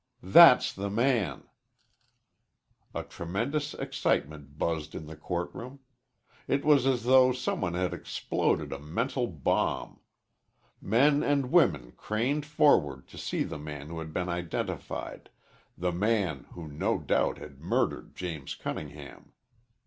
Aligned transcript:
"That's 0.23 0.73
the 0.73 0.89
man!" 0.89 1.43
A 2.95 3.03
tremendous 3.03 3.75
excitement 3.75 4.57
buzzed 4.57 4.95
in 4.95 5.05
the 5.05 5.15
courtroom. 5.15 5.79
It 6.47 6.65
was 6.65 6.87
as 6.87 7.03
though 7.03 7.31
some 7.31 7.61
one 7.61 7.75
had 7.75 7.93
exploded 7.93 8.73
a 8.73 8.79
mental 8.79 9.27
bomb. 9.27 9.99
Men 10.81 11.21
and 11.21 11.51
women 11.51 11.91
craned 11.91 12.47
forward 12.47 13.07
to 13.09 13.17
see 13.19 13.43
the 13.43 13.59
man 13.59 13.89
who 13.89 13.99
had 13.99 14.11
been 14.11 14.27
identified, 14.27 15.29
the 15.77 15.91
man 15.91 16.47
who 16.53 16.67
no 16.67 16.97
doubt 16.97 17.37
had 17.37 17.59
murdered 17.59 18.15
James 18.15 18.55
Cunningham. 18.55 19.33